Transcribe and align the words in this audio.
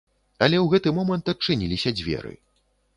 Але 0.45 0.57
ў 0.59 0.63
гэты 0.71 0.95
момант 1.01 1.31
адчыніліся 1.37 1.97
дзверы. 2.01 2.37